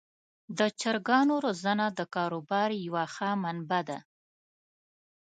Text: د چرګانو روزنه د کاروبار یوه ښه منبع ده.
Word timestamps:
د 0.57 0.59
چرګانو 0.79 1.35
روزنه 1.45 1.85
د 1.97 1.99
کاروبار 2.15 2.69
یوه 2.85 3.03
ښه 3.13 3.29
منبع 3.43 3.81
ده. 3.89 3.99